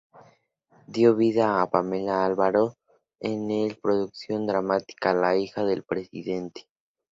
Dio 0.87 1.13
vida 1.15 1.61
a 1.61 1.69
Pamela 1.69 2.25
Alvarado 2.25 2.75
en 3.19 3.47
la 3.47 3.75
producción 3.75 4.47
dramática 4.47 5.13
""La 5.13 5.37
hija 5.37 5.63
del 5.63 5.83
presidente"". 5.83 6.67